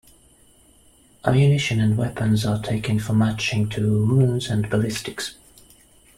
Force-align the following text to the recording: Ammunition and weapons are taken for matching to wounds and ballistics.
Ammunition 1.23 1.79
and 1.79 1.95
weapons 1.95 2.43
are 2.43 2.59
taken 2.59 2.97
for 2.99 3.13
matching 3.13 3.69
to 3.69 4.03
wounds 4.07 4.49
and 4.49 4.67
ballistics. 4.67 5.35